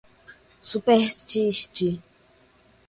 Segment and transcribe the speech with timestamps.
[0.71, 1.89] supérstite